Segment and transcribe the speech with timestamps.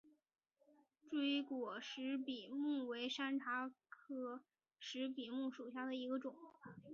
[1.11, 4.41] 锥果石笔木为山茶科
[4.79, 6.35] 石笔木属下的一个种。